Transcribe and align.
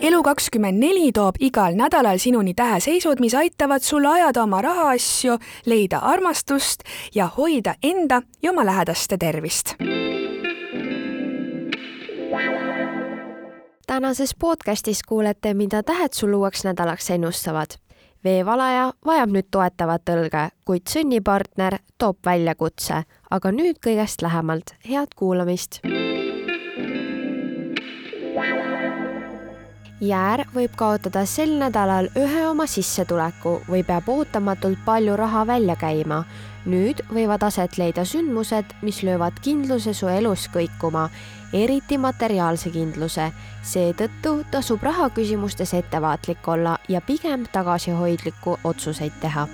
Elu24 0.00 1.10
toob 1.14 1.34
igal 1.40 1.74
nädalal 1.76 2.18
sinuni 2.18 2.54
täheseisud, 2.54 3.20
mis 3.20 3.34
aitavad 3.34 3.84
sul 3.84 4.04
ajada 4.08 4.42
oma 4.42 4.62
rahaasju, 4.62 5.36
leida 5.66 5.98
armastust 5.98 6.80
ja 7.14 7.26
hoida 7.36 7.74
enda 7.82 8.22
ja 8.42 8.50
oma 8.50 8.64
lähedaste 8.66 9.16
tervist. 9.18 9.74
tänases 13.86 14.34
podcastis 14.38 15.02
kuulete, 15.02 15.54
mida 15.54 15.82
tähed 15.82 16.12
sul 16.12 16.34
uueks 16.34 16.64
nädalaks 16.64 17.10
ennustavad. 17.10 17.70
veevalaja 18.24 18.92
vajab 19.06 19.30
nüüd 19.30 19.48
toetavat 19.50 20.08
õlge, 20.08 20.48
kuid 20.64 20.82
sünnipartner 20.88 21.78
toob 21.98 22.16
väljakutse, 22.24 23.02
aga 23.30 23.52
nüüd 23.52 23.76
kõigest 23.86 24.22
lähemalt, 24.22 24.74
head 24.88 25.12
kuulamist 25.16 25.80
Jäär 30.00 30.46
võib 30.54 30.72
kaotada 30.80 31.26
sel 31.28 31.50
nädalal 31.60 32.06
ühe 32.16 32.44
oma 32.48 32.64
sissetuleku 32.64 33.58
või 33.68 33.82
peab 33.84 34.06
ootamatult 34.08 34.78
palju 34.84 35.16
raha 35.16 35.42
välja 35.46 35.74
käima. 35.76 36.24
nüüd 36.64 37.02
võivad 37.12 37.42
aset 37.44 37.76
leida 37.78 38.04
sündmused, 38.04 38.64
mis 38.82 39.02
löövad 39.02 39.36
kindluse 39.44 39.92
su 39.94 40.08
elus 40.08 40.48
kõikuma, 40.48 41.10
eriti 41.52 41.98
materiaalse 41.98 42.70
kindluse. 42.70 43.32
seetõttu 43.62 44.44
tasub 44.50 44.82
rahaküsimustes 44.82 45.74
ettevaatlik 45.74 46.48
olla 46.48 46.78
ja 46.88 47.00
pigem 47.00 47.44
tagasihoidlikku 47.52 48.58
otsuseid 48.64 49.12
teha 49.20 49.48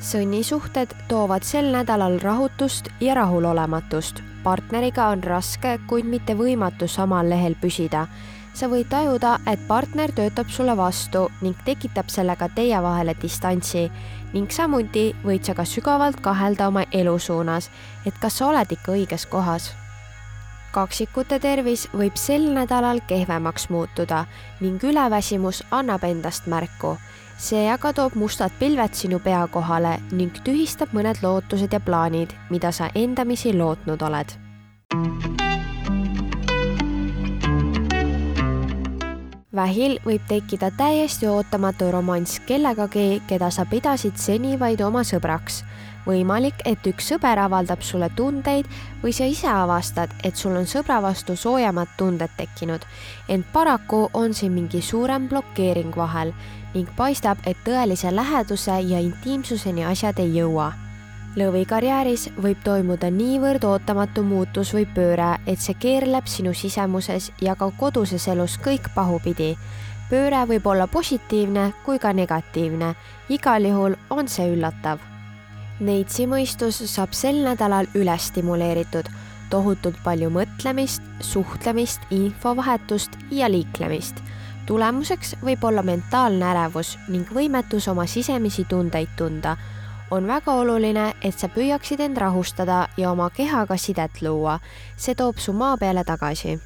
sõnnisuhted 0.00 0.92
toovad 1.08 1.42
sel 1.44 1.72
nädalal 1.72 2.18
rahutust 2.20 2.88
ja 3.00 3.14
rahulolematust. 3.14 4.20
partneriga 4.42 5.08
on 5.08 5.22
raske, 5.22 5.78
kuid 5.86 6.04
mitte 6.04 6.34
võimatu 6.34 6.88
samal 6.88 7.28
lehel 7.28 7.54
püsida 7.60 8.06
sa 8.54 8.68
võid 8.68 8.88
tajuda, 8.90 9.38
et 9.46 9.60
partner 9.68 10.12
töötab 10.12 10.50
sulle 10.50 10.76
vastu 10.76 11.28
ning 11.40 11.58
tekitab 11.64 12.10
sellega 12.10 12.48
teie 12.54 12.80
vahele 12.82 13.14
distantsi 13.22 13.86
ning 14.32 14.50
samuti 14.52 15.10
võid 15.24 15.46
sa 15.46 15.54
ka 15.58 15.64
sügavalt 15.66 16.20
kahelda 16.22 16.68
oma 16.70 16.84
elu 16.92 17.18
suunas, 17.18 17.70
et 18.06 18.14
kas 18.20 18.38
sa 18.38 18.50
oled 18.50 18.72
ikka 18.72 18.92
õiges 18.96 19.26
kohas. 19.30 19.72
kaksikute 20.70 21.40
tervis 21.42 21.88
võib 21.92 22.14
sel 22.14 22.44
nädalal 22.54 23.00
kehvemaks 23.06 23.70
muutuda 23.70 24.26
ning 24.60 24.84
üleväsimus 24.84 25.64
annab 25.70 26.04
endast 26.04 26.46
märku. 26.46 26.96
see 27.38 27.70
aga 27.70 27.92
toob 27.92 28.14
mustad 28.14 28.52
pilved 28.58 28.94
sinu 28.94 29.18
pea 29.18 29.46
kohale 29.46 29.98
ning 30.12 30.32
tühistab 30.44 30.92
mõned 30.92 31.22
lootused 31.22 31.72
ja 31.72 31.80
plaanid, 31.80 32.34
mida 32.50 32.72
sa 32.72 32.90
endamisi 32.94 33.52
lootnud 33.52 34.02
oled 34.02 35.29
vähil 39.56 39.98
võib 40.04 40.22
tekkida 40.28 40.70
täiesti 40.78 41.26
ootamatu 41.26 41.90
romanss 41.90 42.40
kellegagi, 42.46 43.22
keda 43.26 43.50
sa 43.50 43.66
pidasid 43.66 44.18
seni 44.18 44.58
vaid 44.58 44.80
oma 44.80 45.02
sõbraks. 45.04 45.64
võimalik, 46.06 46.62
et 46.64 46.86
üks 46.88 47.10
sõber 47.10 47.38
avaldab 47.38 47.82
sulle 47.84 48.08
tundeid 48.16 48.66
või 49.02 49.12
sa 49.12 49.26
ise 49.28 49.48
avastad, 49.52 50.10
et 50.24 50.36
sul 50.36 50.56
on 50.56 50.64
sõbra 50.64 51.02
vastu 51.02 51.36
soojemad 51.36 51.88
tunded 51.96 52.30
tekkinud. 52.36 52.80
ent 53.28 53.46
paraku 53.52 54.08
on 54.12 54.34
siin 54.34 54.52
mingi 54.52 54.82
suurem 54.82 55.28
blokeering 55.28 55.96
vahel 55.96 56.32
ning 56.74 56.88
paistab, 56.96 57.38
et 57.46 57.56
tõelise 57.64 58.14
läheduse 58.14 58.80
ja 58.80 59.00
intiimsuseni 59.00 59.84
asjad 59.84 60.18
ei 60.18 60.38
jõua 60.38 60.89
lõvi 61.38 61.62
karjääris 61.68 62.26
võib 62.42 62.58
toimuda 62.64 63.10
niivõrd 63.14 63.64
ootamatu 63.66 64.22
muutus 64.26 64.72
või 64.74 64.86
pööre, 64.94 65.36
et 65.46 65.62
see 65.62 65.76
keerleb 65.78 66.26
sinu 66.26 66.54
sisemuses 66.54 67.30
ja 67.40 67.54
ka 67.54 67.70
koduses 67.78 68.26
elus 68.28 68.58
kõik 68.58 68.90
pahupidi. 68.94 69.56
pööre 70.10 70.42
võib 70.46 70.66
olla 70.66 70.86
positiivne 70.86 71.72
kui 71.84 71.98
ka 71.98 72.12
negatiivne, 72.12 72.94
igal 73.28 73.64
juhul 73.64 73.94
on 74.10 74.28
see 74.28 74.50
üllatav. 74.50 74.98
Neitsi 75.80 76.26
mõistus 76.26 76.82
saab 76.90 77.14
sel 77.14 77.44
nädalal 77.44 77.86
üles 77.94 78.26
stimuleeritud, 78.26 79.06
tohutult 79.50 79.96
palju 80.04 80.30
mõtlemist, 80.30 81.02
suhtlemist, 81.20 82.00
infovahetust 82.10 83.10
ja 83.30 83.48
liiklemist 83.48 84.16
tulemuseks 84.66 85.34
võib 85.42 85.64
olla 85.64 85.82
mentaalne 85.82 86.46
ärevus 86.46 86.98
ning 87.08 87.26
võimetus 87.34 87.88
oma 87.88 88.06
sisemisi 88.06 88.64
tundeid 88.70 89.08
tunda 89.16 89.56
on 90.10 90.26
väga 90.26 90.52
oluline, 90.52 91.12
et 91.22 91.38
sa 91.38 91.48
püüaksid 91.48 92.00
end 92.02 92.18
rahustada 92.18 92.86
ja 92.98 93.12
oma 93.12 93.30
kehaga 93.30 93.76
sidet 93.76 94.22
luua. 94.22 94.58
see 94.96 95.14
toob 95.14 95.38
su 95.38 95.52
maa 95.52 95.76
peale 95.76 96.04
tagasi. 96.04 96.58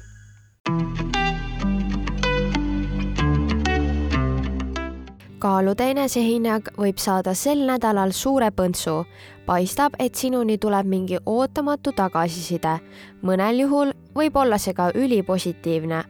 kaalude 5.39 5.91
enesehinnang 5.91 6.71
võib 6.77 6.97
saada 6.97 7.33
sel 7.33 7.59
nädalal 7.67 8.11
suure 8.11 8.49
põntsu. 8.49 9.05
paistab, 9.45 9.93
et 9.99 10.15
sinuni 10.15 10.57
tuleb 10.57 10.85
mingi 10.85 11.17
ootamatu 11.25 11.91
tagasiside. 11.91 12.79
mõnel 13.21 13.59
juhul 13.59 13.91
võib 14.15 14.35
olla 14.35 14.57
see 14.57 14.73
ka 14.73 14.91
ülipositiivne 14.95 16.03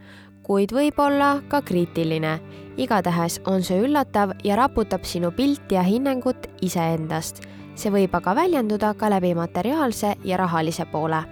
kuid 0.46 0.74
võib 0.74 1.00
olla 1.02 1.42
ka 1.50 1.62
kriitiline. 1.66 2.40
igatahes 2.78 3.40
on 3.48 3.64
see 3.64 3.80
üllatav 3.82 4.36
ja 4.44 4.56
raputab 4.60 5.04
sinu 5.04 5.32
pilti 5.32 5.76
ja 5.76 5.84
hinnangut 5.84 6.48
iseendast. 6.62 7.42
see 7.76 7.92
võib 7.92 8.14
aga 8.16 8.36
väljenduda 8.36 8.94
ka 8.94 9.10
läbi 9.10 9.34
materiaalse 9.36 10.16
ja 10.24 10.38
rahalise 10.38 10.86
poole. 10.86 11.24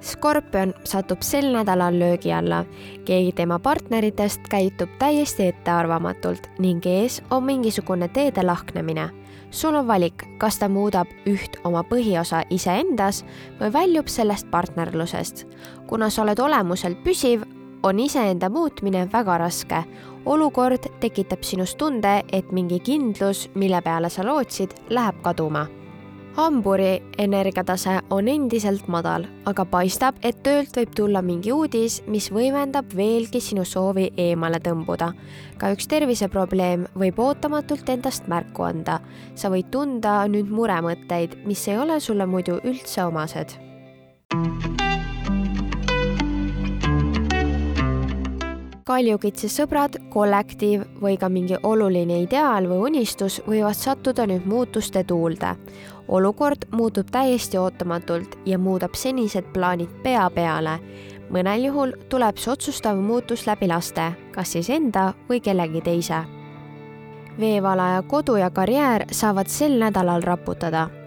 Skorpion 0.00 0.74
satub 0.84 1.22
sel 1.22 1.52
nädalal 1.52 1.98
löögi 1.98 2.32
alla. 2.32 2.64
keegi 3.04 3.32
tema 3.32 3.58
partneritest 3.58 4.40
käitub 4.48 4.88
täiesti 4.98 5.46
ettearvamatult 5.46 6.48
ning 6.58 6.86
ees 6.86 7.22
on 7.30 7.44
mingisugune 7.44 8.08
teede 8.08 8.42
lahknemine 8.42 9.10
sul 9.50 9.74
on 9.74 9.86
valik, 9.86 10.24
kas 10.38 10.58
ta 10.58 10.68
muudab 10.68 11.08
üht 11.26 11.56
oma 11.64 11.82
põhiosa 11.82 12.42
iseendas 12.50 13.24
või 13.60 13.72
väljub 13.72 14.08
sellest 14.08 14.50
partnerlusest. 14.50 15.46
kuna 15.86 16.10
sa 16.10 16.22
oled 16.22 16.38
olemuselt 16.38 17.04
püsiv, 17.04 17.44
on 17.82 17.98
iseenda 17.98 18.48
muutmine 18.48 19.08
väga 19.12 19.38
raske. 19.38 19.84
olukord 20.26 20.84
tekitab 21.00 21.42
sinus 21.42 21.74
tunde, 21.74 22.22
et 22.32 22.52
mingi 22.52 22.80
kindlus, 22.80 23.48
mille 23.54 23.80
peale 23.82 24.10
sa 24.10 24.24
lootsid, 24.26 24.74
läheb 24.90 25.22
kaduma. 25.22 25.66
hamburi 26.36 27.02
energiatase 27.18 28.00
on 28.10 28.28
endiselt 28.28 28.88
madal, 28.88 29.24
aga 29.44 29.64
paistab, 29.64 30.14
et 30.22 30.42
töölt 30.42 30.76
võib 30.76 30.94
tulla 30.94 31.22
mingi 31.22 31.52
uudis, 31.52 32.02
mis 32.06 32.30
võimendab 32.30 32.94
veelgi 32.96 33.40
sinu 33.40 33.64
soovi 33.64 34.12
eemale 34.16 34.60
tõmbuda. 34.60 35.12
ka 35.58 35.72
üks 35.72 35.88
terviseprobleem 35.88 36.86
võib 36.94 37.18
ootamatult 37.18 37.88
endast 37.88 38.28
märku 38.28 38.62
anda. 38.62 39.00
sa 39.34 39.48
võid 39.48 39.70
tunda 39.70 40.26
nüüd 40.28 40.50
muremõtteid, 40.50 41.46
mis 41.46 41.68
ei 41.68 41.78
ole 41.78 42.00
sulle 42.00 42.26
muidu 42.26 42.60
üldse 42.64 43.04
omased 43.04 43.58
kaljukitse 48.88 49.50
sõbrad, 49.52 49.98
kollektiiv 50.12 50.84
või 51.02 51.18
ka 51.20 51.28
mingi 51.28 51.58
oluline 51.62 52.22
ideaal 52.24 52.68
või 52.70 52.78
unistus 52.88 53.36
võivad 53.44 53.76
sattuda 53.76 54.24
nüüd 54.30 54.46
muutuste 54.48 55.04
tuulde. 55.04 55.56
olukord 56.08 56.64
muutub 56.72 57.10
täiesti 57.12 57.58
ootamatult 57.58 58.38
ja 58.46 58.58
muudab 58.58 58.94
senised 58.94 59.52
plaanid 59.52 59.88
pea 60.02 60.30
peale. 60.30 60.78
mõnel 61.30 61.64
juhul 61.64 61.92
tuleb 62.08 62.36
see 62.36 62.52
otsustav 62.52 62.96
muutus 62.96 63.46
läbi 63.46 63.68
laste, 63.68 64.12
kas 64.32 64.52
siis 64.52 64.70
enda 64.70 65.12
või 65.28 65.40
kellegi 65.40 65.80
teise. 65.80 66.24
veevalaja 67.40 68.02
kodu 68.02 68.36
ja 68.36 68.50
karjäär 68.50 69.04
saavad 69.12 69.48
sel 69.48 69.78
nädalal 69.78 70.22
raputada 70.22 70.97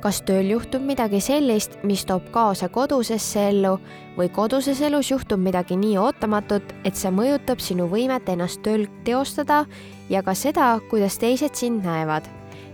kas 0.00 0.20
tööl 0.24 0.48
juhtub 0.54 0.82
midagi 0.84 1.20
sellist, 1.20 1.76
mis 1.84 2.04
toob 2.08 2.30
kaasa 2.32 2.70
kodusesse 2.72 3.42
ellu 3.50 3.76
või 4.16 4.30
koduses 4.32 4.80
elus 4.84 5.10
juhtub 5.12 5.40
midagi 5.40 5.76
nii 5.76 5.98
ootamatut, 6.00 6.74
et 6.84 6.96
see 6.96 7.12
mõjutab 7.12 7.60
sinu 7.60 7.88
võimet 7.90 8.28
ennast 8.32 8.62
tööl 8.64 8.86
teostada 9.04 9.64
ja 10.10 10.22
ka 10.24 10.34
seda, 10.34 10.72
kuidas 10.90 11.18
teised 11.18 11.54
sind 11.54 11.84
näevad. 11.84 12.24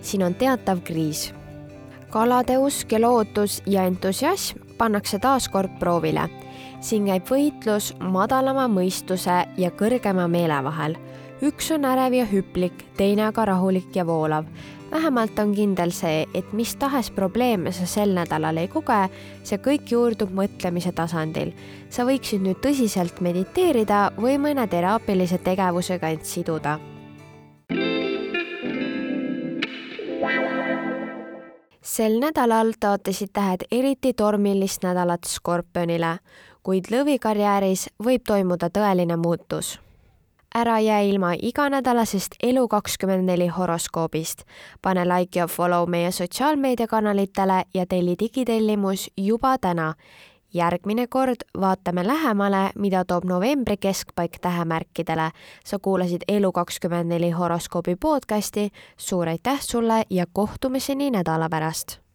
siin 0.03 0.23
on 0.23 0.35
teatav 0.35 0.81
kriis. 0.85 1.33
kalade 2.11 2.59
usk 2.59 2.93
ja 2.93 3.01
lootus 3.01 3.63
ja 3.67 3.83
entusiasm 3.83 4.59
pannakse 4.79 5.19
taas 5.19 5.49
kord 5.49 5.79
proovile. 5.79 6.29
siin 6.81 7.07
käib 7.07 7.27
võitlus 7.27 7.95
madalama 8.01 8.69
mõistuse 8.69 9.47
ja 9.57 9.71
kõrgema 9.71 10.29
meele 10.29 10.63
vahel 10.65 10.97
üks 11.43 11.71
on 11.75 11.85
ärev 11.85 12.15
ja 12.17 12.25
hüplik, 12.25 12.85
teine 12.97 13.27
aga 13.29 13.45
rahulik 13.45 13.97
ja 13.97 14.07
voolav 14.07 14.47
vähemalt 14.91 15.39
on 15.39 15.55
kindel 15.55 15.91
see, 15.91 16.27
et 16.35 16.53
mis 16.53 16.77
tahes 16.77 17.11
probleeme 17.11 17.73
sa 17.73 17.87
sel 17.87 18.15
nädalal 18.17 18.57
ei 18.61 18.69
koge, 18.69 19.07
see 19.47 19.59
kõik 19.63 19.91
juurdub 19.91 20.33
mõtlemise 20.35 20.93
tasandil. 20.93 21.53
sa 21.91 22.05
võiksid 22.05 22.43
nüüd 22.43 22.61
tõsiselt 22.63 23.21
mediteerida 23.21 24.11
või 24.17 24.39
mõne 24.39 24.67
teraapilise 24.67 25.39
tegevusega 25.39 26.09
end 26.09 26.25
siduda. 26.25 26.79
sel 31.83 32.19
nädalal 32.21 32.75
taotlesid 32.81 33.31
tähed 33.33 33.63
eriti 33.71 34.13
tormilist 34.13 34.83
nädalat 34.83 35.25
Skorpionile, 35.25 36.19
kuid 36.63 36.91
lõvikarjääris 36.91 37.89
võib 38.03 38.27
toimuda 38.27 38.69
tõeline 38.69 39.17
muutus 39.17 39.86
ära 40.57 40.79
jää 40.81 41.01
ilma 41.01 41.33
iganädalasest 41.43 42.35
Elu24 42.47 43.51
horoskoobist. 43.51 44.43
pane 44.83 45.05
like 45.05 45.39
ja 45.39 45.47
follow 45.47 45.89
meie 45.91 46.11
sotsiaalmeediakanalitele 46.11 47.63
ja 47.75 47.87
telli 47.87 48.15
digitellimus 48.19 49.11
juba 49.17 49.59
täna. 49.59 49.95
järgmine 50.55 51.07
kord 51.07 51.61
vaatame 51.61 52.07
lähemale, 52.07 52.71
mida 52.79 53.05
toob 53.05 53.25
novembri 53.25 53.77
keskpaik 53.77 54.39
tähemärkidele. 54.41 55.31
sa 55.65 55.79
kuulasid 55.79 56.23
Elu24 56.33 57.35
horoskoobi 57.35 57.97
podcasti. 57.97 58.69
suur 58.97 59.29
aitäh 59.29 59.61
sulle 59.61 60.03
ja 60.11 60.25
kohtumiseni 60.33 61.11
nädala 61.11 61.49
pärast 61.49 62.06